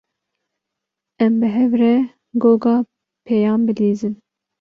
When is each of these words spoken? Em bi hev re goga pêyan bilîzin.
Em 1.25 1.33
bi 1.39 1.47
hev 1.55 1.71
re 1.81 1.93
goga 2.41 2.75
pêyan 3.25 3.59
bilîzin. 3.67 4.13